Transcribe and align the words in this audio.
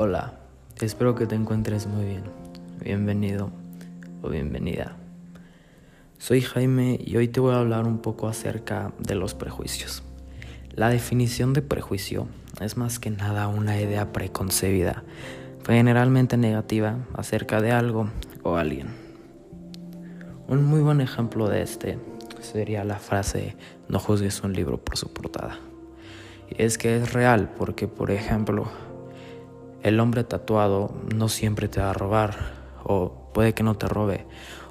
Hola, 0.00 0.34
espero 0.80 1.16
que 1.16 1.26
te 1.26 1.34
encuentres 1.34 1.88
muy 1.88 2.04
bien. 2.04 2.22
Bienvenido 2.80 3.50
o 4.22 4.28
bienvenida. 4.28 4.96
Soy 6.18 6.40
Jaime 6.40 7.00
y 7.04 7.16
hoy 7.16 7.26
te 7.26 7.40
voy 7.40 7.52
a 7.52 7.58
hablar 7.58 7.84
un 7.84 7.98
poco 7.98 8.28
acerca 8.28 8.92
de 9.00 9.16
los 9.16 9.34
prejuicios. 9.34 10.04
La 10.70 10.88
definición 10.88 11.52
de 11.52 11.62
prejuicio 11.62 12.28
es 12.60 12.76
más 12.76 13.00
que 13.00 13.10
nada 13.10 13.48
una 13.48 13.80
idea 13.80 14.12
preconcebida, 14.12 15.02
generalmente 15.66 16.36
negativa, 16.36 16.98
acerca 17.14 17.60
de 17.60 17.72
algo 17.72 18.08
o 18.44 18.54
alguien. 18.54 18.94
Un 20.46 20.62
muy 20.62 20.78
buen 20.78 21.00
ejemplo 21.00 21.48
de 21.48 21.62
este 21.62 21.98
sería 22.40 22.84
la 22.84 23.00
frase 23.00 23.56
no 23.88 23.98
juzgues 23.98 24.44
un 24.44 24.52
libro 24.52 24.78
por 24.78 24.96
su 24.96 25.12
portada. 25.12 25.58
Y 26.50 26.62
es 26.62 26.78
que 26.78 26.98
es 26.98 27.12
real 27.12 27.52
porque, 27.58 27.88
por 27.88 28.12
ejemplo, 28.12 28.70
el 29.82 30.00
hombre 30.00 30.24
tatuado 30.24 30.94
no 31.14 31.28
siempre 31.28 31.68
te 31.68 31.80
va 31.80 31.90
a 31.90 31.94
robar, 31.94 32.36
o 32.84 33.30
puede 33.32 33.54
que 33.54 33.62
no 33.62 33.76
te 33.76 33.88
robe, 33.88 34.26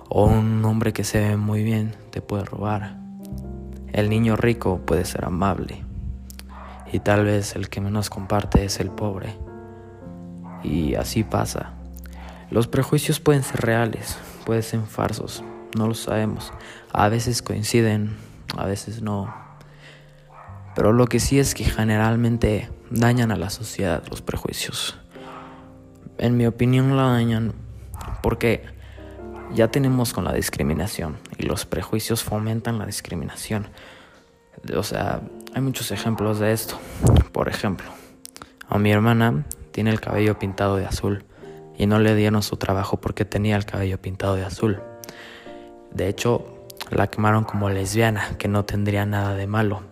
o 0.09 0.25
un 0.25 0.63
hombre 0.65 0.93
que 0.93 1.03
se 1.03 1.19
ve 1.19 1.37
muy 1.37 1.63
bien 1.63 1.95
te 2.11 2.21
puede 2.21 2.45
robar. 2.45 2.97
El 3.93 4.09
niño 4.09 4.35
rico 4.35 4.81
puede 4.85 5.05
ser 5.05 5.25
amable, 5.25 5.83
y 6.91 6.99
tal 6.99 7.25
vez 7.25 7.55
el 7.55 7.69
que 7.69 7.81
menos 7.81 8.09
comparte 8.09 8.63
es 8.63 8.79
el 8.79 8.89
pobre. 8.89 9.37
Y 10.63 10.95
así 10.95 11.23
pasa. 11.23 11.73
Los 12.49 12.67
prejuicios 12.67 13.19
pueden 13.19 13.43
ser 13.43 13.61
reales, 13.61 14.17
pueden 14.45 14.63
ser 14.63 14.81
falsos, 14.81 15.43
no 15.77 15.87
lo 15.87 15.93
sabemos. 15.93 16.53
A 16.93 17.09
veces 17.09 17.41
coinciden, 17.41 18.15
a 18.57 18.65
veces 18.65 19.01
no. 19.01 19.33
Pero 20.75 20.93
lo 20.93 21.07
que 21.07 21.19
sí 21.19 21.39
es 21.39 21.55
que 21.55 21.63
generalmente 21.63 22.69
dañan 22.89 23.31
a 23.31 23.37
la 23.37 23.49
sociedad 23.49 24.03
los 24.09 24.21
prejuicios. 24.21 24.97
En 26.17 26.37
mi 26.37 26.45
opinión 26.45 26.95
la 26.95 27.03
dañan 27.03 27.53
porque 28.21 28.63
ya 29.53 29.69
tenemos 29.69 30.13
con 30.13 30.23
la 30.23 30.33
discriminación 30.33 31.17
y 31.37 31.43
los 31.43 31.65
prejuicios 31.65 32.23
fomentan 32.23 32.79
la 32.79 32.85
discriminación. 32.85 33.67
O 34.75 34.83
sea, 34.83 35.21
hay 35.53 35.61
muchos 35.61 35.91
ejemplos 35.91 36.39
de 36.39 36.51
esto. 36.51 36.79
Por 37.31 37.49
ejemplo, 37.49 37.87
a 38.67 38.77
mi 38.77 38.91
hermana 38.91 39.45
tiene 39.71 39.91
el 39.91 40.01
cabello 40.01 40.39
pintado 40.39 40.75
de 40.77 40.85
azul 40.85 41.23
y 41.77 41.85
no 41.85 41.99
le 41.99 42.15
dieron 42.15 42.41
su 42.41 42.57
trabajo 42.57 42.97
porque 42.97 43.25
tenía 43.25 43.55
el 43.55 43.65
cabello 43.65 44.01
pintado 44.01 44.35
de 44.35 44.45
azul. 44.45 44.81
De 45.93 46.07
hecho, 46.07 46.67
la 46.89 47.07
quemaron 47.07 47.43
como 47.43 47.69
lesbiana, 47.69 48.37
que 48.37 48.47
no 48.47 48.65
tendría 48.65 49.05
nada 49.05 49.35
de 49.35 49.47
malo. 49.47 49.83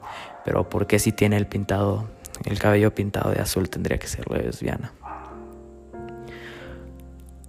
Pero 0.43 0.69
¿por 0.69 0.87
qué 0.87 0.99
si 0.99 1.11
tiene 1.11 1.37
el 1.37 1.47
pintado, 1.47 2.07
el 2.45 2.59
cabello 2.59 2.93
pintado 2.93 3.31
de 3.31 3.41
azul 3.41 3.69
tendría 3.69 3.97
que 3.97 4.07
ser 4.07 4.29
lesbiana? 4.29 4.91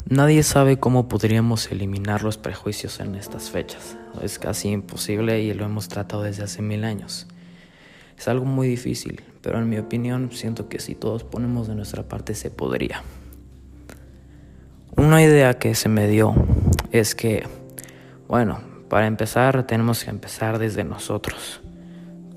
Nadie 0.09 0.45
sabe 0.45 0.79
cómo 0.79 1.09
podríamos 1.09 1.71
eliminar 1.73 2.23
los 2.23 2.39
prejuicios 2.39 3.01
en 3.01 3.17
estas 3.17 3.51
fechas. 3.51 3.97
Es 4.23 4.39
casi 4.39 4.69
imposible 4.69 5.43
y 5.43 5.53
lo 5.53 5.65
hemos 5.65 5.89
tratado 5.89 6.23
desde 6.23 6.45
hace 6.45 6.63
mil 6.63 6.85
años. 6.85 7.27
Es 8.17 8.29
algo 8.29 8.45
muy 8.45 8.69
difícil, 8.69 9.23
pero 9.43 9.59
en 9.59 9.69
mi 9.69 9.79
opinión 9.79 10.31
siento 10.33 10.69
que 10.69 10.79
si 10.79 10.95
todos 10.95 11.25
ponemos 11.25 11.67
de 11.67 11.75
nuestra 11.75 12.05
parte 12.05 12.37
se 12.37 12.51
podría. 12.51 13.03
Una 14.97 15.23
idea 15.23 15.55
que 15.59 15.75
se 15.75 15.89
me 15.89 16.07
dio 16.07 16.35
es 16.93 17.15
que, 17.15 17.47
bueno, 18.29 18.61
para 18.89 19.09
empezar 19.09 19.67
tenemos 19.67 20.05
que 20.05 20.11
empezar 20.11 20.59
desde 20.59 20.85
nosotros. 20.85 21.61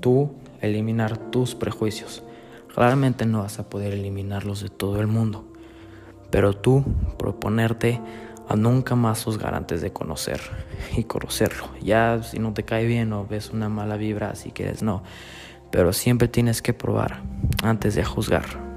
Tú 0.00 0.32
eliminar 0.60 1.16
tus 1.30 1.54
prejuicios. 1.54 2.22
Claramente 2.74 3.26
no 3.26 3.42
vas 3.42 3.58
a 3.58 3.68
poder 3.68 3.92
eliminarlos 3.92 4.62
de 4.62 4.68
todo 4.68 5.00
el 5.00 5.06
mundo, 5.06 5.44
pero 6.30 6.54
tú 6.54 6.84
proponerte 7.18 8.00
a 8.48 8.56
nunca 8.56 8.96
más 8.96 9.24
juzgar 9.24 9.54
antes 9.54 9.80
de 9.80 9.92
conocer 9.92 10.40
y 10.96 11.04
conocerlo. 11.04 11.68
Ya 11.82 12.22
si 12.22 12.38
no 12.38 12.52
te 12.52 12.64
cae 12.64 12.86
bien 12.86 13.12
o 13.12 13.26
ves 13.26 13.50
una 13.50 13.68
mala 13.68 13.96
vibra, 13.96 14.34
si 14.34 14.50
quieres 14.50 14.82
no, 14.82 15.02
pero 15.70 15.92
siempre 15.92 16.28
tienes 16.28 16.62
que 16.62 16.72
probar 16.72 17.22
antes 17.62 17.94
de 17.94 18.04
juzgar. 18.04 18.69